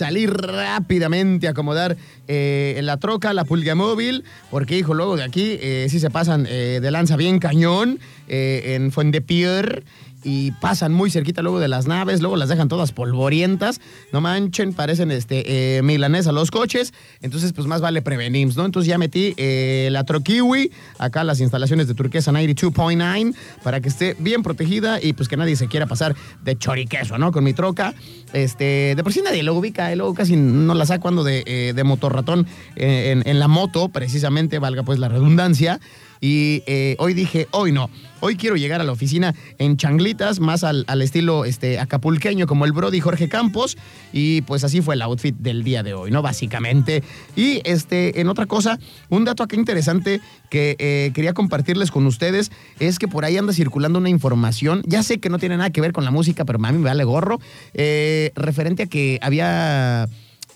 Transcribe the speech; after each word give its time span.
Salí 0.00 0.24
rápidamente 0.26 1.46
a 1.46 1.50
acomodar 1.50 1.94
eh, 2.26 2.80
la 2.82 2.96
troca, 2.96 3.34
la 3.34 3.44
pulga 3.44 3.74
móvil, 3.74 4.24
porque 4.50 4.78
hijo, 4.78 4.94
luego 4.94 5.14
de 5.14 5.24
aquí 5.24 5.58
eh, 5.60 5.88
sí 5.90 6.00
se 6.00 6.08
pasan 6.08 6.46
eh, 6.48 6.78
de 6.80 6.90
lanza 6.90 7.16
bien 7.16 7.38
cañón 7.38 7.98
eh, 8.26 8.76
en 8.76 8.92
Fuentepier 8.92 9.84
y 10.22 10.52
pasan 10.52 10.92
muy 10.92 11.10
cerquita 11.10 11.42
luego 11.42 11.60
de 11.60 11.68
las 11.68 11.86
naves, 11.86 12.20
luego 12.20 12.36
las 12.36 12.48
dejan 12.48 12.68
todas 12.68 12.92
polvorientas, 12.92 13.80
no 14.12 14.20
manchen, 14.20 14.72
parecen 14.72 15.10
este 15.10 15.78
eh, 15.78 15.82
milanesa 15.82 16.32
los 16.32 16.50
coches, 16.50 16.92
entonces 17.20 17.52
pues 17.52 17.66
más 17.66 17.80
vale 17.80 18.02
prevenir, 18.02 18.54
¿no? 18.56 18.64
Entonces 18.64 18.88
ya 18.88 18.98
metí 18.98 19.34
eh, 19.36 19.88
la 19.90 20.04
Trokiwi, 20.04 20.70
acá 20.98 21.24
las 21.24 21.40
instalaciones 21.40 21.86
de 21.88 21.94
Turquesa 21.94 22.32
92.9, 22.32 23.34
para 23.62 23.80
que 23.80 23.88
esté 23.88 24.16
bien 24.18 24.42
protegida 24.42 25.02
y 25.02 25.12
pues 25.12 25.28
que 25.28 25.36
nadie 25.36 25.56
se 25.56 25.68
quiera 25.68 25.86
pasar 25.86 26.14
de 26.42 26.56
choriqueso, 26.56 27.18
¿no? 27.18 27.32
Con 27.32 27.44
mi 27.44 27.52
troca, 27.52 27.94
este, 28.32 28.94
de 28.96 29.02
por 29.02 29.12
sí 29.12 29.20
nadie 29.24 29.42
lo 29.42 29.54
ubica, 29.54 29.92
eh, 29.92 29.96
luego 29.96 30.14
casi 30.14 30.36
no 30.36 30.74
la 30.74 30.86
saco 30.86 31.08
ando 31.08 31.24
de, 31.24 31.42
eh, 31.46 31.72
de 31.74 31.84
motorratón 31.84 32.46
eh, 32.76 33.12
en, 33.12 33.28
en 33.28 33.38
la 33.38 33.48
moto, 33.48 33.88
precisamente, 33.88 34.58
valga 34.58 34.82
pues 34.82 34.98
la 34.98 35.08
redundancia, 35.08 35.80
y 36.20 36.62
eh, 36.66 36.96
hoy 36.98 37.14
dije, 37.14 37.48
hoy 37.50 37.72
no. 37.72 37.90
Hoy 38.22 38.36
quiero 38.36 38.56
llegar 38.56 38.82
a 38.82 38.84
la 38.84 38.92
oficina 38.92 39.34
en 39.56 39.78
changlitas, 39.78 40.40
más 40.40 40.62
al, 40.62 40.84
al 40.88 41.00
estilo 41.00 41.46
este, 41.46 41.78
acapulqueño 41.78 42.46
como 42.46 42.66
el 42.66 42.72
Brody 42.72 43.00
Jorge 43.00 43.30
Campos. 43.30 43.78
Y 44.12 44.42
pues 44.42 44.62
así 44.62 44.82
fue 44.82 44.94
el 44.94 45.02
outfit 45.02 45.34
del 45.36 45.64
día 45.64 45.82
de 45.82 45.94
hoy, 45.94 46.10
¿no? 46.10 46.20
Básicamente. 46.20 47.02
Y 47.34 47.62
este, 47.64 48.20
en 48.20 48.28
otra 48.28 48.44
cosa, 48.44 48.78
un 49.08 49.24
dato 49.24 49.42
acá 49.42 49.56
interesante 49.56 50.20
que 50.50 50.76
eh, 50.78 51.12
quería 51.14 51.32
compartirles 51.32 51.90
con 51.90 52.04
ustedes 52.06 52.52
es 52.78 52.98
que 52.98 53.08
por 53.08 53.24
ahí 53.24 53.38
anda 53.38 53.54
circulando 53.54 53.98
una 53.98 54.10
información. 54.10 54.82
Ya 54.84 55.02
sé 55.02 55.18
que 55.18 55.30
no 55.30 55.38
tiene 55.38 55.56
nada 55.56 55.70
que 55.70 55.80
ver 55.80 55.92
con 55.92 56.04
la 56.04 56.10
música, 56.10 56.44
pero 56.44 56.58
a 56.62 56.72
mí 56.72 56.78
me 56.78 56.84
vale 56.84 57.04
gorro. 57.04 57.40
eh, 57.72 58.32
referente 58.34 58.82
a 58.82 58.86
que 58.86 59.18
había 59.22 60.08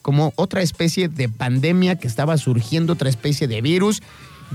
como 0.03 0.35
otra 0.37 0.61
especie 0.61 1.09
de 1.09 1.31
pandemia 1.31 1.97
que 1.97 2.09
estaba 2.09 2.37
surgiendo, 2.37 2.93
otra 2.93 3.09
especie 3.09 3.49
de 3.49 3.63
virus. 3.63 4.03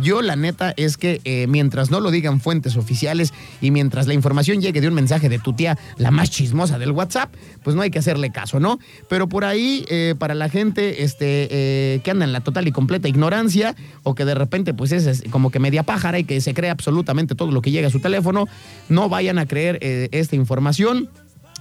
Yo 0.02 0.22
la 0.22 0.36
neta 0.36 0.74
es 0.78 0.98
que 0.98 1.22
eh, 1.24 1.48
mientras 1.48 1.92
no 1.92 2.00
lo 2.00 2.12
digan 2.12 2.40
fuentes 2.40 2.78
oficiales 2.78 3.34
y 3.62 3.72
mientras 3.72 4.08
la 4.08 4.14
información 4.14 4.62
llegue 4.62 4.82
de 4.82 4.88
un 4.88 4.94
mensaje 4.94 5.30
de 5.30 5.40
tu 5.40 5.54
tía, 5.54 5.78
la 5.98 6.12
más 6.12 6.30
chismosa 6.30 6.80
del 6.80 6.92
WhatsApp, 6.92 7.34
pues 7.64 7.76
no 7.76 7.82
hay 7.82 7.92
que 7.92 8.00
hacerle 8.00 8.32
caso, 8.32 8.60
¿no? 8.60 8.80
Pero 9.10 9.28
por 9.28 9.46
ahí, 9.46 9.86
eh, 9.90 10.16
para 10.18 10.36
la 10.36 10.50
gente 10.50 11.04
este, 11.04 11.48
eh, 11.52 12.02
que 12.04 12.12
anda 12.12 12.26
en 12.26 12.34
la 12.34 12.42
total 12.42 12.68
y 12.68 12.72
completa 12.72 13.08
ignorancia 13.08 13.76
o 14.04 14.16
que 14.16 14.26
de 14.26 14.36
repente 14.36 14.74
pues 14.74 14.92
es, 14.92 15.24
como 15.30 15.52
que 15.52 15.60
media 15.60 15.84
pájara 15.84 16.20
y 16.20 16.24
que 16.24 16.42
se 16.42 16.54
cree 16.54 16.70
absolutamente 16.70 17.36
todo 17.36 17.52
lo 17.52 17.62
que 17.62 17.72
llega 17.72 17.88
a 17.88 17.92
su 17.92 18.00
teléfono, 18.00 18.48
no 18.88 19.10
vayan 19.10 19.38
a 19.38 19.46
creer 19.46 19.80
esta 20.12 20.36
información. 20.36 21.10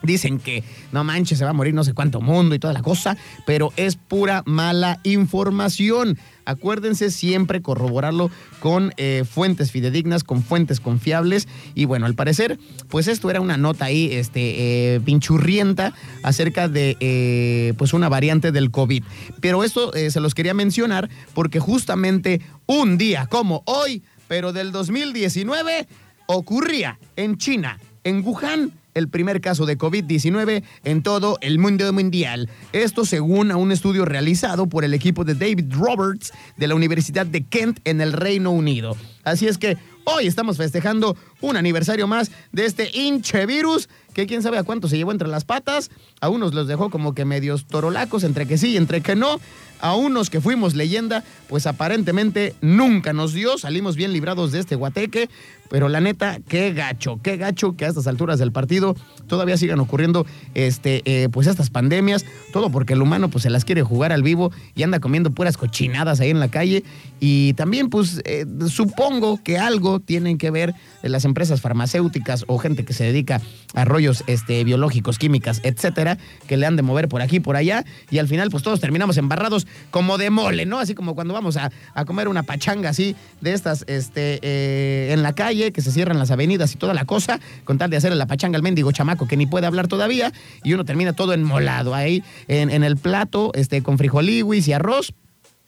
Dicen 0.02 0.38
que 0.38 0.64
no 0.92 1.04
manches, 1.04 1.38
se 1.38 1.44
va 1.44 1.50
a 1.50 1.54
morir 1.54 1.74
no 1.74 1.84
sé 1.84 1.92
cuánto 1.92 2.20
mundo 2.20 2.54
y 2.54 2.58
toda 2.58 2.72
la 2.72 2.82
cosa, 2.82 3.16
pero 3.46 3.72
es 3.76 3.96
pura 3.96 4.42
mala 4.46 5.00
información. 5.04 6.18
Acuérdense 6.44 7.10
siempre 7.10 7.60
corroborarlo 7.60 8.30
con 8.60 8.94
eh, 8.96 9.24
fuentes 9.30 9.70
fidedignas, 9.70 10.24
con 10.24 10.42
fuentes 10.42 10.80
confiables. 10.80 11.46
Y 11.74 11.84
bueno, 11.84 12.06
al 12.06 12.14
parecer, 12.14 12.58
pues 12.88 13.06
esto 13.06 13.30
era 13.30 13.42
una 13.42 13.58
nota 13.58 13.84
ahí, 13.84 14.08
este, 14.12 14.94
eh, 14.94 15.00
pinchurrienta 15.00 15.92
acerca 16.22 16.68
de 16.68 16.96
eh, 17.00 17.74
pues 17.76 17.92
una 17.92 18.08
variante 18.08 18.52
del 18.52 18.70
COVID. 18.70 19.04
Pero 19.40 19.64
esto 19.64 19.94
eh, 19.94 20.10
se 20.10 20.20
los 20.20 20.34
quería 20.34 20.54
mencionar 20.54 21.08
porque 21.34 21.60
justamente 21.60 22.40
un 22.66 22.98
día 22.98 23.26
como 23.26 23.62
hoy, 23.66 24.02
pero 24.26 24.52
del 24.52 24.72
2019, 24.72 25.86
ocurría 26.26 26.98
en 27.16 27.38
China, 27.38 27.78
en 28.04 28.24
Wuhan, 28.24 28.72
el 28.98 29.08
primer 29.08 29.40
caso 29.40 29.64
de 29.66 29.78
COVID-19 29.78 30.62
en 30.84 31.02
todo 31.02 31.38
el 31.40 31.58
mundo 31.58 31.90
mundial. 31.92 32.50
Esto 32.72 33.04
según 33.04 33.50
a 33.50 33.56
un 33.56 33.72
estudio 33.72 34.04
realizado 34.04 34.66
por 34.66 34.84
el 34.84 34.94
equipo 34.94 35.24
de 35.24 35.34
David 35.34 35.72
Roberts 35.72 36.32
de 36.56 36.68
la 36.68 36.74
Universidad 36.74 37.26
de 37.26 37.44
Kent 37.44 37.80
en 37.84 38.00
el 38.00 38.12
Reino 38.12 38.50
Unido. 38.50 38.96
Así 39.24 39.46
es 39.46 39.58
que 39.58 39.76
hoy 40.04 40.26
estamos 40.26 40.56
festejando 40.56 41.16
un 41.40 41.56
aniversario 41.56 42.06
más 42.06 42.30
de 42.52 42.64
este 42.64 42.90
hinche 42.92 43.46
virus 43.46 43.88
que 44.14 44.26
quién 44.26 44.42
sabe 44.42 44.58
a 44.58 44.64
cuánto 44.64 44.88
se 44.88 44.96
llevó 44.96 45.12
entre 45.12 45.28
las 45.28 45.44
patas. 45.44 45.90
A 46.20 46.28
unos 46.28 46.54
los 46.54 46.66
dejó 46.66 46.90
como 46.90 47.14
que 47.14 47.24
medios 47.24 47.66
torolacos, 47.66 48.24
entre 48.24 48.46
que 48.46 48.58
sí 48.58 48.70
y 48.70 48.76
entre 48.76 49.00
que 49.00 49.14
no. 49.14 49.38
A 49.80 49.94
unos 49.94 50.28
que 50.28 50.40
fuimos 50.40 50.74
leyenda, 50.74 51.22
pues 51.48 51.66
aparentemente 51.66 52.54
nunca 52.60 53.12
nos 53.12 53.32
dio. 53.32 53.58
Salimos 53.58 53.94
bien 53.94 54.12
librados 54.12 54.50
de 54.50 54.58
este 54.58 54.74
guateque. 54.74 55.28
Pero 55.70 55.88
la 55.88 56.00
neta, 56.00 56.38
qué 56.48 56.72
gacho, 56.72 57.20
qué 57.22 57.36
gacho 57.36 57.76
que 57.76 57.84
a 57.84 57.88
estas 57.88 58.06
alturas 58.06 58.38
del 58.38 58.52
partido 58.52 58.96
todavía 59.26 59.56
sigan 59.56 59.80
ocurriendo 59.80 60.26
este, 60.54 61.02
eh, 61.04 61.28
pues 61.30 61.46
estas 61.46 61.70
pandemias. 61.70 62.24
Todo 62.52 62.70
porque 62.70 62.94
el 62.94 63.02
humano 63.02 63.28
pues 63.28 63.42
se 63.42 63.50
las 63.50 63.64
quiere 63.64 63.82
jugar 63.82 64.12
al 64.12 64.22
vivo 64.22 64.50
y 64.74 64.82
anda 64.82 65.00
comiendo 65.00 65.30
puras 65.30 65.56
cochinadas 65.56 66.20
ahí 66.20 66.30
en 66.30 66.40
la 66.40 66.48
calle. 66.48 66.84
Y 67.20 67.52
también 67.54 67.90
pues 67.90 68.22
eh, 68.24 68.46
supongo 68.68 69.42
que 69.42 69.58
algo 69.58 70.00
tienen 70.00 70.38
que 70.38 70.50
ver 70.50 70.74
las 71.02 71.24
empresas 71.24 71.60
farmacéuticas 71.60 72.44
o 72.48 72.58
gente 72.58 72.84
que 72.84 72.92
se 72.92 73.04
dedica 73.04 73.40
a 73.74 73.84
rollos 73.84 74.24
este, 74.26 74.64
biológicos, 74.64 75.18
químicas, 75.18 75.60
etcétera, 75.64 76.18
que 76.46 76.56
le 76.56 76.66
han 76.66 76.76
de 76.76 76.82
mover 76.82 77.08
por 77.08 77.20
aquí, 77.20 77.40
por 77.40 77.56
allá. 77.56 77.84
Y 78.10 78.18
al 78.18 78.28
final 78.28 78.50
pues 78.50 78.62
todos 78.62 78.80
terminamos 78.80 79.16
embarrados 79.18 79.66
como 79.90 80.16
de 80.16 80.30
mole, 80.30 80.64
¿no? 80.64 80.78
Así 80.78 80.94
como 80.94 81.14
cuando 81.14 81.34
vamos 81.34 81.56
a, 81.56 81.70
a 81.94 82.04
comer 82.04 82.28
una 82.28 82.42
pachanga 82.42 82.88
así 82.88 83.14
de 83.40 83.52
estas 83.52 83.84
este, 83.86 84.38
eh, 84.42 85.12
en 85.12 85.22
la 85.22 85.34
calle 85.34 85.57
que 85.72 85.82
se 85.82 85.92
cierran 85.92 86.18
las 86.18 86.30
avenidas 86.30 86.74
y 86.74 86.78
toda 86.78 86.94
la 86.94 87.04
cosa, 87.04 87.40
con 87.64 87.78
tal 87.78 87.90
de 87.90 87.96
hacerle 87.96 88.16
la 88.16 88.26
pachanga 88.26 88.56
al 88.56 88.62
mendigo 88.62 88.92
chamaco 88.92 89.26
que 89.26 89.36
ni 89.36 89.46
puede 89.46 89.66
hablar 89.66 89.88
todavía, 89.88 90.32
y 90.62 90.72
uno 90.72 90.84
termina 90.84 91.12
todo 91.12 91.32
enmolado 91.32 91.94
ahí 91.94 92.22
en, 92.46 92.70
en 92.70 92.84
el 92.84 92.96
plato, 92.96 93.50
este, 93.54 93.82
con 93.82 93.98
frijoliwis 93.98 94.68
y 94.68 94.72
arroz. 94.72 95.12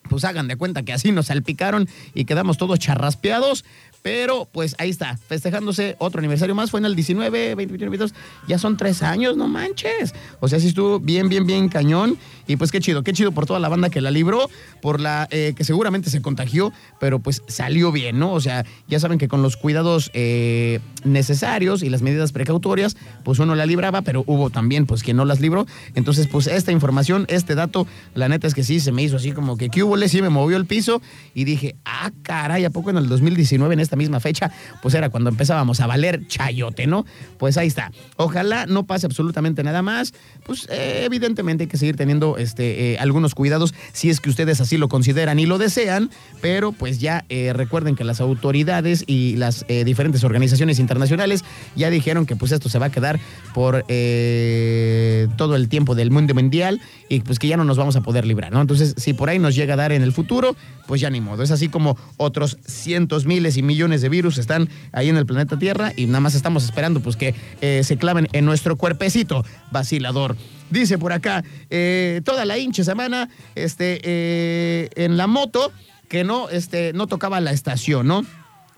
Pues 0.09 0.25
hagan 0.25 0.49
de 0.49 0.57
cuenta 0.57 0.83
que 0.83 0.93
así 0.93 1.13
nos 1.13 1.27
salpicaron 1.27 1.89
y 2.15 2.25
quedamos 2.25 2.59
todos 2.59 2.79
charraspeados. 2.79 3.65
Pero 4.03 4.49
pues 4.51 4.75
ahí 4.79 4.91
está, 4.91 5.17
festejándose 5.17 5.97
otro 5.99 6.21
aniversario 6.21 6.55
más. 6.55 6.71
Fue 6.71 6.81
en 6.81 6.87
el 6.87 6.97
19, 6.97 7.55
20, 7.55 7.73
21, 7.73 7.91
22. 7.91 8.15
Ya 8.49 8.59
son 8.59 8.77
tres 8.77 9.03
años, 9.03 9.37
no 9.37 9.49
manches. 9.49 10.15
O 10.41 10.49
sea, 10.49 10.59
sí 10.59 10.69
estuvo 10.69 11.01
bien, 11.01 11.29
bien, 11.29 11.47
bien 11.47 11.69
cañón. 11.69 12.19
Y 12.47 12.57
pues 12.57 12.73
qué 12.73 12.81
chido, 12.81 13.03
qué 13.05 13.13
chido 13.13 13.33
por 13.33 13.47
toda 13.47 13.61
la 13.61 13.69
banda 13.69 13.91
que 13.91 14.01
la 14.01 14.11
libró, 14.11 14.51
por 14.83 15.01
la 15.01 15.29
eh, 15.31 15.55
que 15.57 15.63
seguramente 15.65 16.11
se 16.11 16.21
contagió, 16.21 16.73
pero 16.99 17.21
pues 17.21 17.43
salió 17.47 17.93
bien, 17.93 18.19
¿no? 18.19 18.33
O 18.33 18.41
sea, 18.41 18.65
ya 18.89 18.99
saben 18.99 19.19
que 19.19 19.29
con 19.29 19.43
los 19.43 19.57
cuidados 19.57 20.11
eh, 20.15 20.81
necesarios 21.05 21.83
y 21.83 21.91
las 21.91 22.03
medidas 22.03 22.33
precautorias, 22.33 22.97
pues 23.23 23.39
uno 23.39 23.55
la 23.55 23.67
libraba, 23.67 24.03
pero 24.03 24.25
hubo 24.27 24.51
también 24.51 24.87
pues 24.87 25.03
quien 25.03 25.17
no 25.17 25.25
las 25.25 25.41
libró. 25.41 25.67
Entonces, 25.95 26.27
pues 26.27 26.47
esta 26.49 26.73
información, 26.73 27.25
este 27.29 27.55
dato, 27.55 27.87
la 28.15 28.29
neta 28.29 28.47
es 28.47 28.55
que 28.55 28.65
sí, 28.65 28.81
se 28.81 28.91
me 28.91 29.03
hizo 29.03 29.17
así 29.17 29.33
como 29.33 29.57
que 29.57 29.69
qué 29.69 29.85
hubo, 29.85 29.97
sí 30.09 30.21
me 30.23 30.29
movió 30.29 30.57
el 30.57 30.67
piso 30.67 31.01
y 31.35 31.45
dije, 31.45 31.77
ah, 31.85 32.11
caray, 32.23 32.65
¿a 32.65 32.71
poco 32.71 32.91
en 32.91 32.97
el 32.97 33.09
2019, 33.09 33.75
en 33.75 33.81
esta 33.91 33.97
misma 33.97 34.21
fecha, 34.21 34.53
pues 34.83 34.95
era 34.95 35.11
cuando 35.11 35.31
empezábamos 35.31 35.81
a 35.81 35.89
valer 35.89 36.29
chayote, 36.29 36.87
¿no? 36.87 37.05
Pues 37.39 37.57
ahí 37.57 37.67
está. 37.67 37.91
Ojalá 38.17 38.67
no 38.67 38.85
pase 38.85 39.07
absolutamente 39.07 39.65
nada 39.65 39.83
más. 39.83 40.15
Pues 40.45 40.69
eh, 40.71 41.03
evidentemente 41.05 41.65
hay 41.65 41.69
que 41.69 41.77
seguir 41.77 41.97
teniendo 41.97 42.39
este, 42.39 42.93
eh, 42.93 42.99
algunos 42.99 43.35
cuidados 43.35 43.75
si 43.93 44.09
es 44.09 44.21
que 44.21 44.31
ustedes 44.31 44.61
así 44.61 44.77
lo 44.77 44.89
consideran 44.89 45.41
y 45.41 45.47
lo 45.47 45.59
desean, 45.59 46.11
pero 46.41 46.71
pues 46.71 47.01
ya 47.01 47.25
eh, 47.29 47.53
recuerden 47.53 47.97
que 47.97 48.05
las 48.05 48.21
autoridades 48.21 49.03
y 49.07 49.35
las 49.37 49.67
diferentes 49.85 50.25
organizaciones 50.25 50.79
internacionales 50.79 51.45
ya 51.75 51.91
dijeron 51.91 52.27
que 52.27 52.37
pues 52.37 52.53
esto 52.53 52.69
se 52.69 52.79
va 52.79 52.87
a 52.87 52.91
quedar 52.91 53.19
por 53.55 53.85
todo 55.37 55.57
el 55.57 55.69
tiempo 55.69 55.95
del 55.95 56.11
mundo 56.11 56.35
mundial 56.35 56.81
y 57.09 57.21
pues 57.21 57.39
que 57.39 57.49
ya 57.49 57.57
no 57.57 57.65
nos 57.65 57.77
vamos 57.77 57.97
a 57.97 58.03
poder 58.03 58.27
librar, 58.27 58.53
¿no? 58.53 58.61
Entonces, 58.61 58.95
si 58.97 59.15
por 59.15 59.29
ahí 59.29 59.39
nos 59.39 59.55
llega 59.55 59.75
a 59.75 59.77
dar 59.77 59.93
en 59.93 60.03
el 60.03 60.13
futuro, 60.13 60.55
pues 60.87 61.01
ya 61.01 61.11
ni 61.11 61.21
modo. 61.21 61.43
Es 61.43 61.51
así 61.51 61.69
como 61.69 61.97
otros 62.17 62.59
cientos, 62.67 63.27
miles 63.27 63.57
y 63.57 63.63
millones 63.63 63.80
de 63.89 64.09
virus 64.11 64.37
están 64.37 64.69
ahí 64.93 65.09
en 65.09 65.17
el 65.17 65.25
planeta 65.25 65.59
Tierra 65.59 65.93
y 65.97 66.05
nada 66.05 66.21
más 66.21 66.35
estamos 66.35 66.65
esperando 66.65 67.01
pues 67.01 67.17
que 67.17 67.35
eh, 67.63 67.81
se 67.83 67.97
claven 67.97 68.29
en 68.33 68.45
nuestro 68.45 68.77
cuerpecito 68.77 69.43
vacilador. 69.71 70.37
Dice 70.69 70.99
por 70.99 71.13
acá, 71.15 71.43
eh, 71.71 72.21
toda 72.25 72.45
la 72.45 72.59
hinche 72.59 72.85
semana 72.85 73.31
este, 73.55 74.01
eh, 74.03 74.91
en 74.97 75.17
la 75.17 75.27
moto 75.27 75.73
que 76.09 76.25
no, 76.25 76.51
este, 76.51 76.93
no 76.93 77.07
tocaba 77.07 77.41
la 77.41 77.53
estación, 77.53 78.07
¿no? 78.07 78.27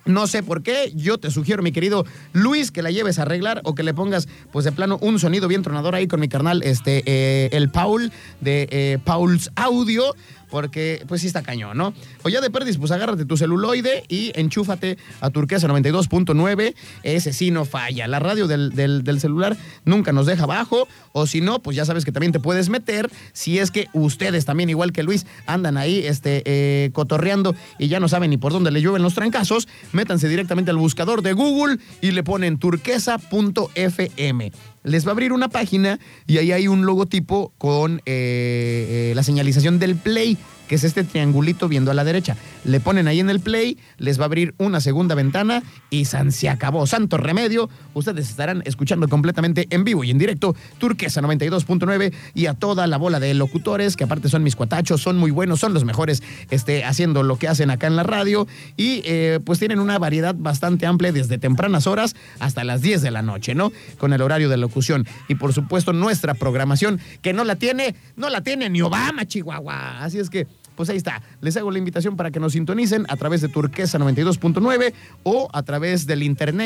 No 0.04 0.26
sé 0.26 0.42
por 0.42 0.62
qué, 0.62 0.92
yo 0.94 1.18
te 1.18 1.30
sugiero, 1.30 1.62
mi 1.62 1.70
querido 1.70 2.04
Luis, 2.32 2.72
que 2.72 2.82
la 2.82 2.90
lleves 2.90 3.18
a 3.18 3.22
arreglar 3.22 3.60
o 3.64 3.74
que 3.74 3.84
le 3.84 3.94
pongas, 3.94 4.28
pues 4.52 4.64
de 4.64 4.72
plano, 4.72 4.98
un 5.00 5.18
sonido 5.20 5.46
bien 5.46 5.62
tronador 5.62 5.94
ahí 5.94 6.08
con 6.08 6.18
mi 6.18 6.28
carnal, 6.28 6.62
este, 6.64 7.56
el 7.56 7.70
Paul, 7.70 8.12
de 8.40 9.00
Paul's 9.04 9.52
Audio, 9.54 10.12
porque 10.52 11.02
pues 11.08 11.22
sí 11.22 11.26
está 11.26 11.42
cañón, 11.42 11.76
¿no? 11.78 11.94
O 12.22 12.28
ya 12.28 12.40
de 12.42 12.50
perdis, 12.50 12.76
pues 12.76 12.90
agárrate 12.92 13.24
tu 13.24 13.36
celuloide 13.38 14.04
y 14.08 14.30
enchúfate 14.38 14.98
a 15.20 15.30
Turquesa 15.30 15.66
92.9, 15.66 16.74
ese 17.02 17.32
sí 17.32 17.50
no 17.50 17.64
falla. 17.64 18.06
La 18.06 18.18
radio 18.18 18.46
del, 18.46 18.70
del- 18.74 19.20
celular 19.20 19.56
nunca 19.84 20.12
nos 20.12 20.26
deja 20.26 20.44
abajo, 20.44 20.86
o 21.12 21.26
si 21.26 21.40
no, 21.40 21.60
pues 21.62 21.74
ya 21.76 21.84
sabes 21.86 22.04
que 22.04 22.12
también 22.12 22.32
te 22.32 22.40
puedes 22.40 22.68
meter, 22.68 23.10
si 23.32 23.58
es 23.58 23.70
que 23.70 23.88
ustedes 23.94 24.44
también, 24.44 24.68
igual 24.68 24.92
que 24.92 25.02
Luis, 25.02 25.26
andan 25.46 25.76
ahí 25.78 26.04
este, 26.06 26.42
eh, 26.44 26.90
cotorreando 26.92 27.54
y 27.78 27.88
ya 27.88 27.98
no 27.98 28.08
saben 28.08 28.30
ni 28.30 28.36
por 28.36 28.52
dónde 28.52 28.70
le 28.70 28.80
llueven 28.82 29.02
los 29.02 29.14
trancazos, 29.14 29.68
métanse 29.92 30.28
directamente 30.28 30.70
al 30.70 30.76
buscador 30.76 31.22
de 31.22 31.32
Google 31.32 31.78
y 32.02 32.10
le 32.10 32.22
ponen 32.22 32.58
turquesa.fm. 32.58 34.52
les 34.84 35.06
va 35.06 35.10
a 35.10 35.12
abrir 35.12 35.32
una 35.32 35.48
página 35.48 35.98
y 36.26 36.38
ahí 36.38 36.52
hay 36.52 36.68
un 36.68 36.84
logotipo 36.86 37.52
con 37.58 37.98
eh, 38.06 39.10
eh, 39.10 39.12
la 39.14 39.22
señalización 39.22 39.78
del 39.78 39.96
Play 39.96 40.38
que 40.72 40.76
es 40.76 40.84
este 40.84 41.04
triangulito 41.04 41.68
viendo 41.68 41.90
a 41.90 41.94
la 41.94 42.02
derecha. 42.02 42.34
Le 42.64 42.80
ponen 42.80 43.06
ahí 43.06 43.20
en 43.20 43.28
el 43.28 43.40
play, 43.40 43.76
les 43.98 44.18
va 44.18 44.22
a 44.22 44.24
abrir 44.24 44.54
una 44.56 44.80
segunda 44.80 45.14
ventana 45.14 45.62
y 45.90 46.06
san 46.06 46.32
se 46.32 46.48
acabó. 46.48 46.86
Santo 46.86 47.18
remedio, 47.18 47.68
ustedes 47.92 48.30
estarán 48.30 48.62
escuchando 48.64 49.06
completamente 49.06 49.66
en 49.68 49.84
vivo 49.84 50.02
y 50.02 50.10
en 50.10 50.16
directo 50.16 50.56
Turquesa 50.78 51.20
92.9 51.20 52.14
y 52.32 52.46
a 52.46 52.54
toda 52.54 52.86
la 52.86 52.96
bola 52.96 53.20
de 53.20 53.34
locutores, 53.34 53.96
que 53.96 54.04
aparte 54.04 54.30
son 54.30 54.44
mis 54.44 54.56
cuatachos, 54.56 55.02
son 55.02 55.18
muy 55.18 55.30
buenos, 55.30 55.60
son 55.60 55.74
los 55.74 55.84
mejores 55.84 56.22
este, 56.48 56.84
haciendo 56.84 57.22
lo 57.22 57.36
que 57.36 57.48
hacen 57.48 57.68
acá 57.70 57.86
en 57.86 57.96
la 57.96 58.02
radio 58.02 58.48
y 58.74 59.02
eh, 59.04 59.40
pues 59.44 59.58
tienen 59.58 59.78
una 59.78 59.98
variedad 59.98 60.34
bastante 60.34 60.86
amplia 60.86 61.12
desde 61.12 61.36
tempranas 61.36 61.86
horas 61.86 62.16
hasta 62.40 62.64
las 62.64 62.80
10 62.80 63.02
de 63.02 63.10
la 63.10 63.20
noche, 63.20 63.54
¿no? 63.54 63.72
Con 63.98 64.14
el 64.14 64.22
horario 64.22 64.48
de 64.48 64.56
locución. 64.56 65.06
Y 65.28 65.34
por 65.34 65.52
supuesto 65.52 65.92
nuestra 65.92 66.32
programación, 66.32 66.98
que 67.20 67.34
no 67.34 67.44
la 67.44 67.56
tiene, 67.56 67.94
no 68.16 68.30
la 68.30 68.40
tiene 68.40 68.70
ni 68.70 68.80
Obama, 68.80 69.26
Chihuahua. 69.26 70.02
Así 70.02 70.18
es 70.18 70.30
que 70.30 70.46
pues 70.76 70.88
ahí 70.90 70.96
está. 70.96 71.22
Les 71.40 71.56
hago 71.56 71.70
la 71.70 71.78
invitación 71.78 72.16
para 72.16 72.30
que 72.30 72.40
nos 72.40 72.52
sintonicen 72.52 73.06
a 73.08 73.16
través 73.16 73.40
de 73.40 73.48
Turquesa 73.48 73.98
92.9 73.98 74.92
o 75.24 75.48
a 75.52 75.62
través 75.62 76.06
del 76.06 76.22
internet 76.22 76.62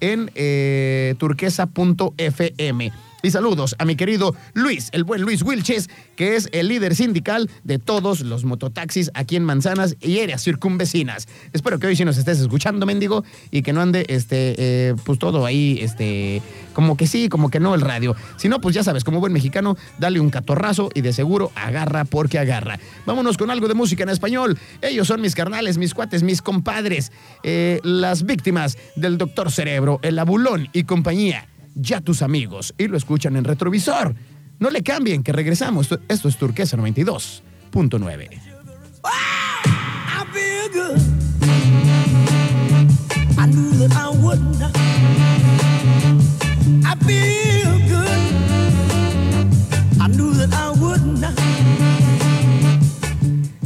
en 0.00 0.30
eh, 0.34 1.14
turquesa.fm. 1.18 2.92
Y 3.24 3.30
saludos 3.30 3.76
a 3.78 3.84
mi 3.84 3.94
querido 3.94 4.34
Luis, 4.52 4.88
el 4.90 5.04
buen 5.04 5.22
Luis 5.22 5.42
Wilches, 5.42 5.88
que 6.16 6.34
es 6.34 6.48
el 6.50 6.66
líder 6.66 6.96
sindical 6.96 7.48
de 7.62 7.78
todos 7.78 8.22
los 8.22 8.44
mototaxis 8.44 9.12
aquí 9.14 9.36
en 9.36 9.44
Manzanas 9.44 9.96
y 10.00 10.18
áreas 10.18 10.42
circunvecinas. 10.42 11.28
Espero 11.52 11.78
que 11.78 11.86
hoy 11.86 11.94
sí 11.94 12.04
nos 12.04 12.18
estés 12.18 12.40
escuchando, 12.40 12.84
mendigo, 12.84 13.22
y 13.52 13.62
que 13.62 13.72
no 13.72 13.80
ande, 13.80 14.06
este, 14.08 14.56
eh, 14.58 14.94
pues 15.04 15.20
todo 15.20 15.46
ahí, 15.46 15.78
este, 15.80 16.42
como 16.72 16.96
que 16.96 17.06
sí, 17.06 17.28
como 17.28 17.48
que 17.48 17.60
no 17.60 17.76
el 17.76 17.80
radio. 17.80 18.16
Si 18.38 18.48
no, 18.48 18.60
pues 18.60 18.74
ya 18.74 18.82
sabes, 18.82 19.04
como 19.04 19.20
buen 19.20 19.32
mexicano, 19.32 19.76
dale 20.00 20.18
un 20.18 20.30
catorrazo 20.30 20.90
y 20.92 21.02
de 21.02 21.12
seguro 21.12 21.52
agarra 21.54 22.04
porque 22.04 22.40
agarra. 22.40 22.80
Vámonos 23.06 23.38
con 23.38 23.52
algo 23.52 23.68
de 23.68 23.74
música 23.74 24.02
en 24.02 24.08
español. 24.08 24.58
Ellos 24.80 25.06
son 25.06 25.20
mis 25.20 25.36
carnales, 25.36 25.78
mis 25.78 25.94
cuates, 25.94 26.24
mis 26.24 26.42
compadres, 26.42 27.12
eh, 27.44 27.78
las 27.84 28.24
víctimas 28.24 28.76
del 28.96 29.16
doctor 29.16 29.52
Cerebro, 29.52 30.00
el 30.02 30.18
abulón 30.18 30.68
y 30.72 30.82
compañía 30.82 31.46
ya 31.74 32.00
tus 32.00 32.22
amigos 32.22 32.74
y 32.78 32.88
lo 32.88 32.96
escuchan 32.96 33.36
en 33.36 33.44
retrovisor. 33.44 34.14
No 34.58 34.70
le 34.70 34.82
cambien, 34.82 35.22
que 35.22 35.32
regresamos. 35.32 35.88
Esto 36.08 36.28
es 36.28 36.36
Turquesa 36.36 36.76
92.9. 36.76 38.52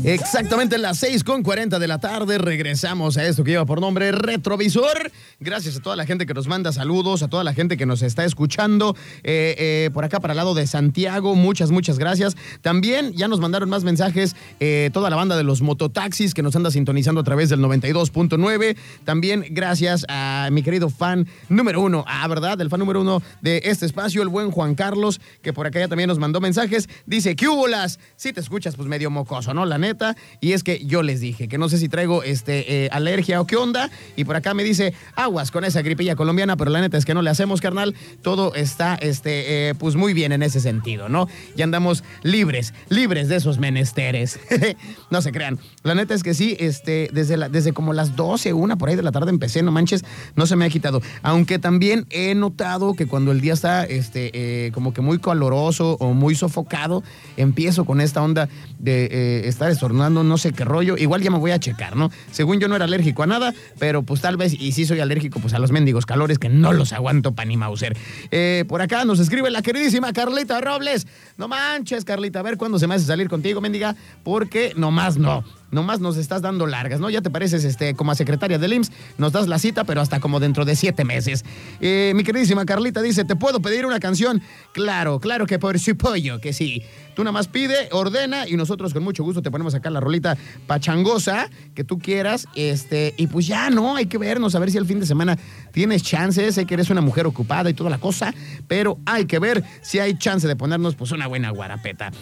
Exactamente 0.07 0.79
las 0.79 0.99
6 0.99 1.25
con 1.25 1.43
40 1.43 1.81
de 1.81 1.89
la 1.89 1.99
tarde 1.99 2.39
regresamos 2.39 3.17
a 3.17 3.27
esto 3.27 3.43
que 3.43 3.51
lleva 3.51 3.67
por 3.67 3.81
nombre 3.81 4.13
Retrovisor. 4.13 5.11
Gracias 5.41 5.77
a 5.79 5.81
toda 5.81 5.97
la 5.97 6.07
gente 6.07 6.27
que 6.27 6.33
nos 6.33 6.47
manda 6.47 6.73
saludos, 6.73 7.25
a 7.25 7.29
toda 7.29 7.43
la 7.43 7.53
gente 7.53 7.77
que 7.77 7.87
nos 7.87 8.03
está 8.03 8.25
escuchando 8.25 8.95
eh, 9.25 9.57
eh, 9.59 9.91
por 9.93 10.05
acá 10.05 10.21
para 10.21 10.33
el 10.33 10.37
lado 10.37 10.55
de 10.55 10.69
Santiago. 10.69 11.35
Muchas, 11.35 11.73
muchas 11.73 11.99
gracias. 11.99 12.37
También 12.63 13.15
ya 13.15 13.27
nos 13.27 13.41
mandaron 13.41 13.69
más 13.69 13.83
mensajes 13.83 14.37
eh, 14.61 14.91
toda 14.93 15.11
la 15.11 15.17
banda 15.17 15.37
de 15.37 15.43
los 15.43 15.61
mototaxis 15.61 16.35
que 16.35 16.43
nos 16.43 16.55
anda 16.55 16.71
sintonizando 16.71 17.23
a 17.23 17.25
través 17.25 17.49
del 17.49 17.59
92.9. 17.59 18.77
También 19.05 19.45
gracias 19.51 20.07
a 20.09 20.51
mi 20.53 20.63
querido 20.63 20.89
fan 20.89 21.27
número 21.49 21.81
uno, 21.81 22.05
ah, 22.07 22.29
¿verdad? 22.29 22.61
El 22.61 22.71
fan 22.71 22.79
número 22.79 23.01
uno 23.01 23.25
de 23.41 23.61
este 23.65 23.87
espacio, 23.87 24.23
el 24.23 24.29
buen 24.29 24.53
Juan 24.53 24.77
Carlos, 24.77 25.21
que 25.43 25.53
por 25.53 25.67
acá 25.67 25.81
ya 25.81 25.89
también 25.89 26.07
nos 26.07 26.21
mandó 26.21 26.41
mensajes. 26.41 26.89
Dice, 27.07 27.35
¿qué 27.35 27.49
hubo 27.49 27.67
las? 27.67 27.99
Si 28.15 28.33
te 28.33 28.39
escuchas, 28.39 28.77
pues 28.77 28.87
medio 28.89 29.11
mocoso, 29.11 29.53
¿no? 29.53 29.67
La 29.67 29.79
neta 29.79 29.96
y 30.41 30.53
es 30.53 30.63
que 30.63 30.85
yo 30.85 31.03
les 31.03 31.21
dije 31.21 31.49
que 31.49 31.59
no 31.59 31.69
sé 31.69 31.79
si 31.79 31.89
traigo 31.89 32.23
este, 32.23 32.85
eh, 32.85 32.89
alergia 32.93 33.41
o 33.41 33.47
qué 33.47 33.57
onda. 33.57 33.91
Y 34.17 34.25
por 34.25 34.37
acá 34.37 34.55
me 34.55 34.65
dice, 34.65 34.95
aguas 35.15 35.51
con 35.51 35.65
esa 35.65 35.83
gripilla 35.83 36.17
colombiana, 36.17 36.57
pero 36.57 36.71
la 36.71 36.81
neta 36.81 36.97
es 36.97 37.05
que 37.05 37.15
no 37.15 37.23
le 37.23 37.31
hacemos, 37.31 37.61
carnal. 37.61 37.95
Todo 38.23 38.55
está 38.55 38.95
este, 38.97 39.69
eh, 39.69 39.75
pues 39.75 39.97
muy 39.97 40.13
bien 40.13 40.33
en 40.33 40.43
ese 40.43 40.61
sentido, 40.61 41.09
¿no? 41.09 41.29
Ya 41.57 41.65
andamos 41.65 42.05
libres, 42.23 42.75
libres 42.89 43.29
de 43.29 43.37
esos 43.37 43.59
menesteres. 43.59 44.39
no 45.11 45.23
se 45.23 45.33
crean. 45.33 45.59
La 45.83 45.95
neta 45.95 46.15
es 46.15 46.23
que 46.23 46.35
sí, 46.35 46.57
este, 46.59 47.09
desde, 47.13 47.49
desde 47.49 47.73
como 47.73 47.93
las 47.93 48.17
12, 48.17 48.53
una 48.53 48.77
por 48.77 48.89
ahí 48.89 48.97
de 48.97 49.03
la 49.03 49.13
tarde 49.13 49.31
empecé, 49.31 49.63
no 49.63 49.73
manches, 49.73 50.05
no 50.35 50.47
se 50.47 50.57
me 50.57 50.65
ha 50.65 50.69
quitado. 50.69 51.03
Aunque 51.23 51.59
también 51.59 52.07
he 52.11 52.35
notado 52.35 52.95
que 52.95 53.07
cuando 53.07 53.33
el 53.33 53.41
día 53.41 53.53
está 53.53 53.85
este, 53.85 54.31
eh, 54.35 54.73
como 54.73 54.93
que 54.93 55.01
muy 55.01 55.19
caloroso 55.19 55.97
o 56.01 56.13
muy 56.13 56.35
sofocado, 56.35 57.03
empiezo 57.37 57.85
con 57.85 58.01
esta 58.01 58.23
onda 58.23 58.49
de 58.79 59.49
estar 59.49 59.71
no 59.93 60.39
sé 60.39 60.53
qué 60.53 60.65
rollo. 60.65 60.97
Igual 60.97 61.23
ya 61.23 61.31
me 61.31 61.39
voy 61.39 61.51
a 61.51 61.59
checar, 61.59 61.97
¿no? 61.97 62.11
Según 62.31 62.61
yo 62.61 62.69
no 62.69 62.77
era 62.77 62.85
alérgico 62.85 63.23
a 63.23 63.27
nada, 63.27 63.55
pero 63.79 64.03
pues 64.03 64.21
tal 64.21 64.37
vez, 64.37 64.55
y 64.55 64.73
sí 64.73 64.87
soy 64.87 65.01
alérgico 65.01 65.41
pues 65.41 65.55
a 65.55 65.59
los 65.59 65.71
mendigos 65.71 66.07
calores 66.07 66.39
que 66.39 66.49
no 66.49 66.73
los 66.73 66.93
aguanto 66.93 67.33
pa' 67.33 67.45
ni 67.45 67.57
Mauser. 67.57 67.97
Eh, 68.31 68.65
por 68.69 68.83
acá 68.83 69.05
nos 69.05 69.21
escribe 69.21 69.51
la 69.51 69.63
queridísima 69.63 70.13
Carlita 70.13 70.61
Robles. 70.61 71.07
No 71.37 71.49
manches, 71.49 72.05
Carlita, 72.05 72.41
a 72.41 72.43
ver 72.43 72.57
cuándo 72.57 72.79
se 72.79 72.87
me 72.87 72.95
hace 72.95 73.07
salir 73.07 73.29
contigo, 73.29 73.61
mendiga, 73.61 73.97
porque 74.23 74.73
nomás 74.77 75.17
no 75.17 75.45
nomás 75.71 76.01
nos 76.01 76.17
estás 76.17 76.43
dando 76.43 76.67
largas, 76.67 77.01
¿no? 77.01 77.11
Ya 77.11 77.23
te 77.23 77.31
pareces 77.31 77.65
este, 77.65 77.95
como 77.95 78.13
a 78.13 78.15
secretaria 78.15 78.59
del 78.59 78.73
IMSS, 78.73 78.93
nos 79.19 79.33
das 79.33 79.49
la 79.49 79.59
cita, 79.59 79.85
pero 79.85 80.01
hasta 80.01 80.21
como 80.21 80.41
dentro 80.41 80.65
de 80.65 80.77
siete 80.77 81.05
meses. 81.05 81.45
Eh, 81.81 82.13
mi 82.15 82.25
queridísima 82.25 82.65
Carlita 82.65 83.03
dice, 83.03 83.25
¿te 83.25 83.37
puedo 83.37 83.61
pedir 83.61 83.87
una 83.87 84.01
canción? 84.01 84.43
Claro, 84.73 85.21
claro 85.21 85.47
que 85.47 85.59
por 85.59 85.79
su 85.79 85.97
pollo, 85.97 86.41
que 86.41 86.53
sí. 86.53 86.83
Tú 87.15 87.25
nada 87.25 87.33
más 87.33 87.49
pide, 87.49 87.89
ordena 87.93 88.47
y 88.47 88.57
nosotros 88.57 88.93
con 88.93 89.03
mucho 89.03 89.25
gusto 89.25 89.41
te 89.41 89.51
ponemos 89.51 89.75
acá 89.75 89.89
la 89.89 90.01
rolita 90.01 90.37
pachangosa 90.67 91.49
que 91.75 91.83
tú 91.83 91.99
quieras. 91.99 92.47
Este, 92.55 93.15
y 93.17 93.27
pues 93.27 93.47
ya, 93.47 93.71
¿no? 93.71 93.97
Hay 93.97 94.07
que 94.07 94.19
vernos, 94.19 94.55
a 94.55 94.59
ver 94.59 94.71
si 94.71 94.77
el 94.77 94.85
fin 94.85 95.01
de 95.01 95.07
semana 95.07 95.39
tienes 95.73 96.03
chances. 96.03 96.55
Sé 96.55 96.67
que 96.67 96.75
eres 96.75 96.91
una 96.91 97.01
mujer 97.01 97.27
ocupada 97.27 97.71
y 97.71 97.75
toda 97.75 97.89
la 97.89 97.99
cosa, 97.99 98.35
pero 98.69 98.99
hay 99.07 99.25
que 99.25 99.39
ver 99.39 99.65
si 99.81 99.99
hay 99.99 100.19
chance 100.19 100.47
de 100.47 100.57
ponernos 100.57 100.95
pues 100.95 101.11
una 101.13 101.27
buena 101.27 101.51
guarapeta. 101.51 102.13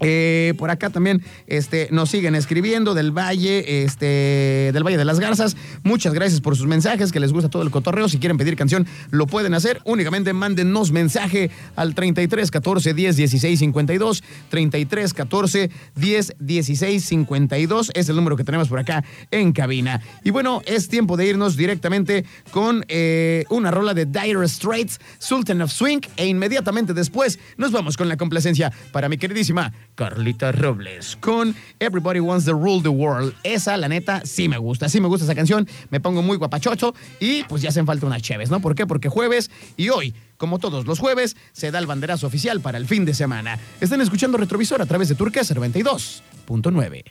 Eh, 0.00 0.54
por 0.58 0.70
acá 0.70 0.90
también 0.90 1.22
este, 1.46 1.88
nos 1.90 2.10
siguen 2.10 2.34
escribiendo 2.34 2.94
del 2.94 3.16
Valle, 3.16 3.84
este, 3.84 4.70
del 4.72 4.84
Valle 4.84 4.96
de 4.96 5.04
las 5.04 5.20
Garzas. 5.20 5.56
Muchas 5.82 6.12
gracias 6.14 6.40
por 6.40 6.56
sus 6.56 6.66
mensajes, 6.66 7.12
que 7.12 7.20
les 7.20 7.32
gusta 7.32 7.48
todo 7.48 7.62
el 7.62 7.70
cotorreo. 7.70 8.08
Si 8.08 8.18
quieren 8.18 8.36
pedir 8.36 8.56
canción, 8.56 8.86
lo 9.10 9.26
pueden 9.26 9.54
hacer. 9.54 9.80
Únicamente 9.84 10.32
mándennos 10.32 10.92
mensaje 10.92 11.50
al 11.76 11.94
33 11.94 12.50
14 12.50 12.94
10 12.94 13.16
16 13.16 13.58
52. 13.58 14.24
33 14.50 15.14
14 15.14 15.70
10 15.94 16.34
16 16.38 17.04
52 17.04 17.90
es 17.94 18.08
el 18.08 18.16
número 18.16 18.36
que 18.36 18.44
tenemos 18.44 18.68
por 18.68 18.78
acá 18.78 19.04
en 19.30 19.52
cabina. 19.52 20.02
Y 20.24 20.30
bueno, 20.30 20.62
es 20.66 20.88
tiempo 20.88 21.16
de 21.16 21.26
irnos 21.26 21.56
directamente 21.56 22.24
con 22.50 22.84
eh, 22.88 23.44
una 23.50 23.70
rola 23.70 23.94
de 23.94 24.06
Dire 24.06 24.46
Straits, 24.48 25.00
Sultan 25.18 25.62
of 25.62 25.72
Swing, 25.72 26.00
e 26.16 26.26
inmediatamente 26.26 26.94
después 26.94 27.38
nos 27.56 27.72
vamos 27.72 27.96
con 27.96 28.08
la 28.08 28.16
complacencia 28.16 28.72
para 28.92 29.08
mi 29.08 29.18
queridísima 29.18 29.72
Carlita 29.96 30.52
Robles 30.52 31.16
con 31.16 31.56
Everybody 31.80 32.20
Wants 32.20 32.44
to 32.44 32.52
Rule 32.52 32.82
the 32.82 32.88
World. 32.88 33.34
Esa, 33.42 33.76
la 33.76 33.88
neta, 33.88 34.22
sí 34.24 34.48
me 34.48 34.58
gusta. 34.58 34.88
Sí 34.88 35.00
me 35.00 35.08
gusta 35.08 35.24
esa 35.24 35.34
canción. 35.34 35.66
Me 35.90 35.98
pongo 35.98 36.22
muy 36.22 36.36
guapachocho 36.36 36.94
y 37.18 37.42
pues 37.44 37.62
ya 37.62 37.70
hacen 37.70 37.86
falta 37.86 38.06
unas 38.06 38.22
cheves, 38.22 38.50
¿no? 38.50 38.60
¿Por 38.60 38.76
qué? 38.76 38.86
Porque 38.86 39.08
jueves 39.08 39.50
y 39.76 39.88
hoy, 39.88 40.14
como 40.36 40.60
todos 40.60 40.86
los 40.86 41.00
jueves, 41.00 41.36
se 41.52 41.72
da 41.72 41.80
el 41.80 41.86
banderazo 41.86 42.28
oficial 42.28 42.60
para 42.60 42.78
el 42.78 42.86
fin 42.86 43.04
de 43.04 43.14
semana. 43.14 43.58
Están 43.80 44.00
escuchando 44.00 44.38
Retrovisor 44.38 44.80
a 44.80 44.86
través 44.86 45.08
de 45.08 45.16
Turquesa 45.16 45.54
92.9. 45.54 47.04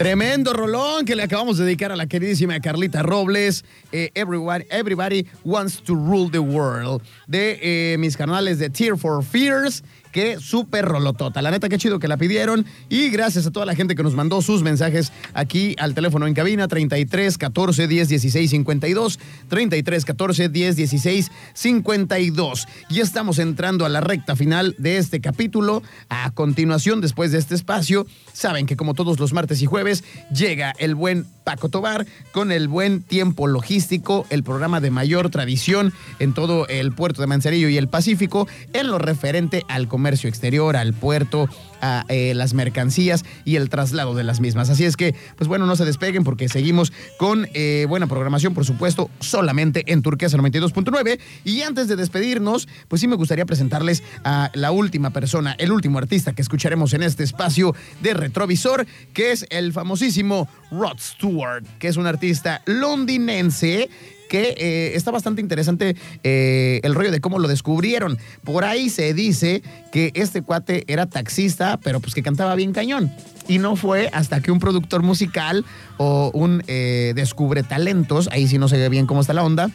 Tremendo 0.00 0.54
rolón 0.54 1.04
que 1.04 1.14
le 1.14 1.24
acabamos 1.24 1.58
de 1.58 1.66
dedicar 1.66 1.92
a 1.92 1.96
la 1.96 2.06
queridísima 2.06 2.58
Carlita 2.60 3.02
Robles. 3.02 3.66
Eh, 3.92 4.10
everybody, 4.14 5.26
Wants 5.44 5.82
to 5.82 5.94
Rule 5.94 6.30
the 6.30 6.38
World. 6.38 7.02
De 7.26 7.58
eh, 7.60 7.98
mis 7.98 8.16
canales 8.16 8.58
de 8.58 8.70
Tear 8.70 8.96
for 8.96 9.22
Fears 9.22 9.84
que 10.10 10.38
súper 10.40 10.84
rolotota. 10.84 11.42
La 11.42 11.50
neta, 11.50 11.68
qué 11.68 11.78
chido 11.78 11.98
que 11.98 12.08
la 12.08 12.16
pidieron. 12.16 12.66
Y 12.88 13.10
gracias 13.10 13.46
a 13.46 13.50
toda 13.50 13.66
la 13.66 13.74
gente 13.74 13.94
que 13.94 14.02
nos 14.02 14.14
mandó 14.14 14.42
sus 14.42 14.62
mensajes 14.62 15.12
aquí 15.34 15.74
al 15.78 15.94
teléfono 15.94 16.26
en 16.26 16.34
cabina 16.34 16.68
33 16.68 17.38
14 17.38 17.86
10 17.86 18.08
16 18.08 18.50
52. 18.50 19.18
33 19.48 20.04
14 20.04 20.48
10 20.48 20.76
16 20.76 21.30
52. 21.54 22.68
Ya 22.90 23.02
estamos 23.02 23.38
entrando 23.38 23.86
a 23.86 23.88
la 23.88 24.00
recta 24.00 24.36
final 24.36 24.74
de 24.78 24.98
este 24.98 25.20
capítulo. 25.20 25.82
A 26.08 26.30
continuación, 26.32 27.00
después 27.00 27.32
de 27.32 27.38
este 27.38 27.54
espacio, 27.54 28.06
saben 28.32 28.66
que 28.66 28.76
como 28.76 28.94
todos 28.94 29.18
los 29.20 29.32
martes 29.32 29.62
y 29.62 29.66
jueves, 29.66 30.04
llega 30.32 30.72
el 30.78 30.94
buen 30.94 31.26
Paco 31.44 31.68
Tobar 31.68 32.06
con 32.32 32.52
el 32.52 32.68
buen 32.68 33.02
tiempo 33.02 33.46
logístico, 33.46 34.26
el 34.30 34.42
programa 34.42 34.80
de 34.80 34.90
mayor 34.90 35.30
tradición 35.30 35.92
en 36.18 36.34
todo 36.34 36.68
el 36.68 36.92
puerto 36.92 37.20
de 37.20 37.26
Manzanillo 37.26 37.68
y 37.68 37.76
el 37.76 37.88
Pacífico, 37.88 38.46
en 38.72 38.88
lo 38.88 38.98
referente 38.98 39.64
al 39.68 39.88
comercio 39.88 39.99
exterior, 40.08 40.76
al 40.76 40.94
puerto, 40.94 41.48
a 41.80 42.04
eh, 42.08 42.34
las 42.34 42.54
mercancías 42.54 43.24
y 43.44 43.56
el 43.56 43.68
traslado 43.68 44.14
de 44.14 44.24
las 44.24 44.40
mismas. 44.40 44.70
Así 44.70 44.84
es 44.84 44.96
que, 44.96 45.14
pues 45.36 45.48
bueno, 45.48 45.66
no 45.66 45.76
se 45.76 45.84
despeguen 45.84 46.24
porque 46.24 46.48
seguimos 46.48 46.92
con 47.18 47.48
eh, 47.54 47.86
buena 47.88 48.06
programación, 48.06 48.54
por 48.54 48.64
supuesto, 48.64 49.10
solamente 49.20 49.84
en 49.92 50.02
Turquesa 50.02 50.36
92.9. 50.36 51.18
Y 51.44 51.62
antes 51.62 51.88
de 51.88 51.96
despedirnos, 51.96 52.68
pues 52.88 53.00
sí 53.00 53.08
me 53.08 53.16
gustaría 53.16 53.46
presentarles 53.46 54.02
a 54.24 54.50
la 54.54 54.70
última 54.70 55.10
persona, 55.10 55.54
el 55.58 55.72
último 55.72 55.98
artista 55.98 56.32
que 56.32 56.42
escucharemos 56.42 56.92
en 56.94 57.02
este 57.02 57.24
espacio 57.24 57.74
de 58.02 58.14
retrovisor, 58.14 58.86
que 59.12 59.32
es 59.32 59.46
el 59.50 59.72
famosísimo 59.72 60.48
Rod 60.70 60.98
Stewart, 60.98 61.64
que 61.78 61.88
es 61.88 61.96
un 61.96 62.06
artista 62.06 62.62
londinense 62.66 63.88
que 64.30 64.54
eh, 64.56 64.92
está 64.94 65.10
bastante 65.10 65.42
interesante 65.42 65.96
eh, 66.22 66.80
el 66.84 66.94
rollo 66.94 67.10
de 67.10 67.20
cómo 67.20 67.40
lo 67.40 67.48
descubrieron. 67.48 68.16
Por 68.44 68.64
ahí 68.64 68.88
se 68.88 69.12
dice 69.12 69.60
que 69.90 70.12
este 70.14 70.40
cuate 70.40 70.84
era 70.86 71.06
taxista, 71.06 71.78
pero 71.82 71.98
pues 71.98 72.14
que 72.14 72.22
cantaba 72.22 72.54
bien 72.54 72.72
cañón. 72.72 73.12
Y 73.48 73.58
no 73.58 73.74
fue 73.74 74.08
hasta 74.12 74.40
que 74.40 74.52
un 74.52 74.60
productor 74.60 75.02
musical 75.02 75.66
o 75.98 76.30
un 76.32 76.62
eh, 76.68 77.12
descubre 77.16 77.64
talentos, 77.64 78.28
ahí 78.30 78.46
sí 78.46 78.56
no 78.56 78.68
ve 78.68 78.88
bien 78.88 79.06
cómo 79.06 79.20
está 79.20 79.34
la 79.34 79.42
onda, 79.42 79.68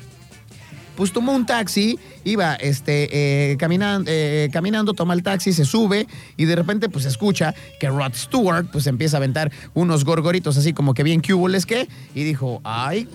pues 0.95 1.11
tomó 1.11 1.33
un 1.33 1.45
taxi, 1.45 1.99
iba 2.25 2.55
este, 2.55 3.51
eh, 3.51 3.55
caminando, 3.57 4.11
eh, 4.11 4.49
caminando, 4.51 4.93
toma 4.93 5.13
el 5.13 5.23
taxi, 5.23 5.53
se 5.53 5.63
sube 5.63 6.07
y 6.35 6.45
de 6.45 6.55
repente 6.55 6.89
pues 6.89 7.05
escucha 7.05 7.53
que 7.79 7.87
Rod 7.87 8.13
Stewart 8.13 8.67
pues 8.71 8.87
empieza 8.87 9.17
a 9.17 9.19
aventar 9.19 9.51
unos 9.73 10.03
gorgoritos 10.03 10.57
así 10.57 10.73
como 10.73 10.93
que 10.93 11.03
bien 11.03 11.21
cubules 11.21 11.65
que 11.65 11.87
y 12.13 12.23
dijo, 12.23 12.59
ay, 12.63 13.07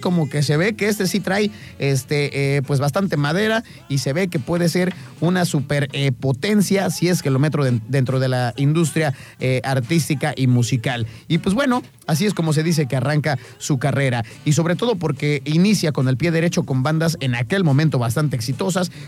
como 0.00 0.28
que 0.28 0.42
se 0.42 0.56
ve 0.56 0.76
que 0.76 0.88
este 0.88 1.06
sí 1.06 1.20
trae 1.20 1.50
este, 1.78 2.56
eh, 2.56 2.62
pues 2.62 2.78
bastante 2.78 3.16
madera 3.16 3.64
y 3.88 3.98
se 3.98 4.12
ve 4.12 4.28
que 4.28 4.38
puede 4.38 4.68
ser 4.68 4.94
una 5.20 5.44
super 5.44 5.88
potencia 6.20 6.90
si 6.90 7.08
es 7.08 7.22
que 7.22 7.30
lo 7.30 7.38
meto 7.38 7.62
dentro 7.88 8.20
de 8.20 8.28
la 8.28 8.54
industria 8.56 9.14
artística 9.64 10.34
y 10.36 10.46
musical. 10.46 11.06
Y 11.28 11.38
pues 11.38 11.54
bueno, 11.54 11.82
así 12.06 12.26
es 12.26 12.34
como 12.34 12.52
se 12.52 12.62
dice 12.62 12.86
que 12.86 12.96
arranca 12.96 13.38
su 13.58 13.78
carrera 13.78 14.24
y 14.44 14.52
sobre 14.52 14.76
todo 14.76 14.96
porque 14.96 15.42
inicia 15.44 15.92
con 15.92 16.08
el 16.08 16.16
pie 16.16 16.30
derecho 16.30 16.64
con 16.64 16.82
bandas 16.82 17.16
en 17.20 17.34
aquel 17.34 17.64
momento 17.64 17.98
bastante 17.98 18.36
exitosas. 18.36 18.49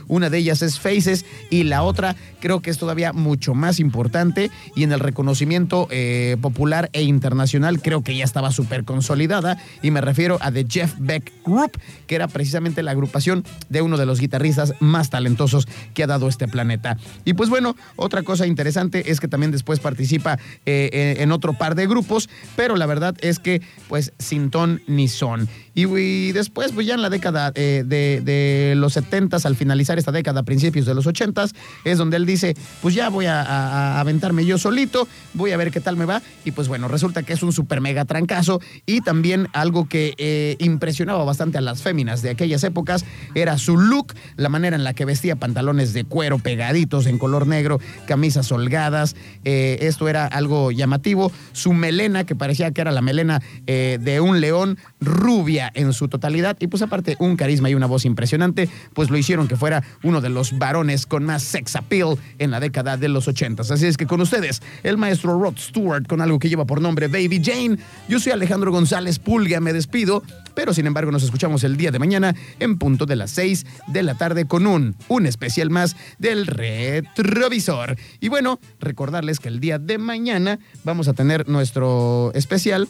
Una 0.08 0.30
de 0.30 0.38
ellas 0.38 0.62
es 0.62 0.78
Faces 0.78 1.24
y 1.50 1.64
la 1.64 1.82
otra 1.82 2.16
creo 2.40 2.60
que 2.60 2.70
es 2.70 2.78
todavía 2.78 3.12
mucho 3.12 3.54
más 3.54 3.78
importante 3.80 4.50
y 4.74 4.82
en 4.82 4.92
el 4.92 5.00
reconocimiento 5.00 5.88
eh, 5.90 6.36
popular 6.40 6.90
e 6.92 7.02
internacional 7.02 7.80
creo 7.80 8.02
que 8.02 8.16
ya 8.16 8.24
estaba 8.24 8.50
súper 8.50 8.84
consolidada 8.84 9.58
y 9.82 9.90
me 9.90 10.00
refiero 10.00 10.38
a 10.40 10.50
The 10.50 10.66
Jeff 10.68 10.94
Beck 10.98 11.32
Group, 11.44 11.78
que 12.06 12.14
era 12.14 12.28
precisamente 12.28 12.82
la 12.82 12.92
agrupación 12.92 13.44
de 13.68 13.82
uno 13.82 13.96
de 13.96 14.06
los 14.06 14.20
guitarristas 14.20 14.74
más 14.80 15.10
talentosos 15.10 15.66
que 15.94 16.02
ha 16.02 16.06
dado 16.06 16.28
este 16.28 16.48
planeta. 16.48 16.96
Y 17.24 17.34
pues 17.34 17.50
bueno, 17.50 17.76
otra 17.96 18.22
cosa 18.22 18.46
interesante 18.46 19.10
es 19.10 19.20
que 19.20 19.28
también 19.28 19.52
después 19.52 19.80
participa 19.80 20.38
eh, 20.66 21.16
en 21.18 21.32
otro 21.32 21.52
par 21.54 21.74
de 21.74 21.86
grupos, 21.86 22.28
pero 22.56 22.76
la 22.76 22.86
verdad 22.86 23.14
es 23.20 23.38
que 23.38 23.62
pues 23.88 24.12
sin 24.18 24.50
ton 24.50 24.82
ni 24.86 25.08
son. 25.08 25.48
Y, 25.74 26.32
después, 26.32 26.72
pues 26.72 26.86
ya 26.86 26.94
en 26.94 27.02
la 27.02 27.08
década 27.08 27.52
eh, 27.54 27.82
de, 27.86 28.74
los 28.76 28.92
70 28.92 29.38
al 29.42 29.56
finalizar 29.56 29.98
esta 29.98 30.12
década, 30.12 30.42
principios 30.42 30.84
de 30.86 30.94
los 30.94 31.06
80 31.06 31.46
es 31.84 31.98
donde 31.98 32.16
él 32.18 32.26
dice, 32.26 32.54
pues 32.82 32.94
ya 32.94 33.08
voy 33.08 33.26
a, 33.26 33.98
aventarme 34.00 34.44
yo 34.44 34.58
solito, 34.58 35.08
voy 35.34 35.52
a 35.52 35.56
ver 35.56 35.70
qué 35.70 35.80
tal 35.80 35.96
me 35.96 36.04
va. 36.04 36.20
Y 36.44 36.52
pues 36.52 36.68
bueno, 36.68 36.88
resulta 36.88 37.22
que 37.22 37.32
es 37.32 37.42
un 37.42 37.52
super 37.52 37.80
mega 37.80 38.04
trancazo 38.04 38.60
y 38.84 39.00
también 39.00 39.48
algo 39.52 39.88
que 39.88 40.14
eh, 40.18 40.56
impresionaba 40.58 41.24
bastante 41.24 41.58
a 41.58 41.60
las 41.60 41.82
féminas 41.82 42.22
de 42.22 42.30
aquellas 42.30 42.62
épocas 42.64 43.04
era 43.34 43.56
su 43.56 43.76
look, 43.76 44.14
la 44.36 44.48
manera 44.48 44.76
en 44.76 44.84
la 44.84 44.94
que 44.94 45.04
vestía 45.04 45.36
pantalones 45.36 45.92
de 45.92 46.04
cuero 46.04 46.38
pegaditos 46.38 47.06
en 47.06 47.18
color 47.18 47.46
negro, 47.46 47.80
camisas 48.06 48.50
holgadas, 48.52 49.16
eh, 49.44 49.78
esto 49.82 50.08
era 50.08 50.26
algo 50.26 50.70
llamativo, 50.70 51.32
su 51.52 51.72
melena, 51.72 52.24
que 52.24 52.34
parecía 52.34 52.70
que 52.72 52.80
era 52.80 52.90
la 52.90 53.02
melena 53.02 53.42
de 53.66 54.20
un 54.20 54.40
león 54.40 54.78
rubia, 55.00 55.61
en 55.74 55.92
su 55.92 56.08
totalidad 56.08 56.56
y 56.60 56.66
pues 56.66 56.82
aparte 56.82 57.16
un 57.18 57.36
carisma 57.36 57.70
y 57.70 57.74
una 57.74 57.86
voz 57.86 58.04
impresionante, 58.04 58.68
pues 58.94 59.10
lo 59.10 59.16
hicieron 59.16 59.48
que 59.48 59.56
fuera 59.56 59.82
uno 60.02 60.20
de 60.20 60.28
los 60.28 60.58
varones 60.58 61.06
con 61.06 61.24
más 61.24 61.42
sex 61.42 61.76
appeal 61.76 62.16
en 62.38 62.50
la 62.50 62.60
década 62.60 62.96
de 62.96 63.08
los 63.08 63.28
ochentas. 63.28 63.70
Así 63.70 63.86
es 63.86 63.96
que 63.96 64.06
con 64.06 64.20
ustedes, 64.20 64.62
el 64.82 64.98
maestro 64.98 65.38
Rod 65.38 65.58
Stewart 65.58 66.06
con 66.06 66.20
algo 66.20 66.38
que 66.38 66.48
lleva 66.48 66.64
por 66.64 66.80
nombre 66.80 67.08
Baby 67.08 67.40
Jane. 67.42 67.78
Yo 68.08 68.18
soy 68.18 68.32
Alejandro 68.32 68.72
González 68.72 69.18
Pulga, 69.18 69.60
me 69.60 69.72
despido, 69.72 70.22
pero 70.54 70.74
sin 70.74 70.86
embargo 70.86 71.10
nos 71.10 71.22
escuchamos 71.22 71.64
el 71.64 71.76
día 71.76 71.90
de 71.90 71.98
mañana 71.98 72.34
en 72.58 72.78
punto 72.78 73.06
de 73.06 73.16
las 73.16 73.30
6 73.32 73.66
de 73.88 74.02
la 74.02 74.14
tarde 74.14 74.46
con 74.46 74.66
un, 74.66 74.96
un 75.08 75.26
especial 75.26 75.70
más 75.70 75.96
del 76.18 76.46
retrovisor. 76.46 77.96
Y 78.20 78.28
bueno, 78.28 78.60
recordarles 78.80 79.40
que 79.40 79.48
el 79.48 79.60
día 79.60 79.78
de 79.78 79.98
mañana 79.98 80.58
vamos 80.84 81.08
a 81.08 81.12
tener 81.12 81.48
nuestro 81.48 82.32
especial 82.34 82.88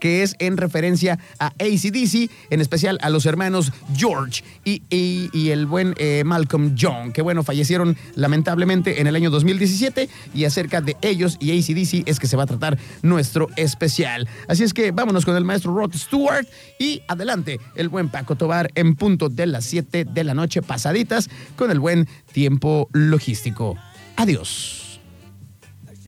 que 0.00 0.22
es 0.22 0.36
en 0.38 0.56
referencia 0.56 1.18
a 1.38 1.46
ACDC, 1.58 2.30
en 2.50 2.60
especial 2.60 2.98
a 3.02 3.10
los 3.10 3.26
hermanos 3.26 3.72
George 3.94 4.42
y, 4.64 5.48
el 5.48 5.66
buen 5.66 5.94
eh, 5.98 6.22
Malcolm 6.24 6.74
Young, 6.74 7.12
que 7.12 7.22
bueno, 7.22 7.42
fallecieron 7.42 7.96
lamentablemente 8.14 9.00
en 9.00 9.06
el 9.06 9.16
año 9.16 9.30
2017 9.30 10.08
y 10.34 10.44
acerca 10.44 10.80
de 10.80 10.96
ellos 11.00 11.36
y 11.40 11.58
ACDC 11.58 12.06
es 12.06 12.20
que 12.20 12.26
se 12.26 12.36
va 12.36 12.42
a 12.42 12.46
tratar 12.46 12.78
nuestro 13.02 13.48
especial. 13.56 14.28
Así 14.46 14.62
es 14.62 14.74
que 14.74 14.90
vámonos 14.92 15.24
con 15.24 15.36
el 15.36 15.44
maestro 15.44 15.74
Rod 15.74 15.94
Stewart 15.94 16.46
y 16.78 17.02
adelante 17.08 17.60
el 17.74 17.88
buen 17.88 18.08
Paco 18.08 18.36
Tobar 18.36 18.70
en 18.74 18.94
punto 18.94 19.28
de 19.28 19.46
las 19.46 19.64
7 19.64 20.04
de 20.04 20.24
la 20.24 20.34
noche 20.34 20.62
pasaditas 20.62 21.30
con 21.56 21.70
el 21.70 21.80
buen 21.80 22.08
tiempo 22.32 22.88
logístico. 22.92 23.76
Adiós. 24.16 24.87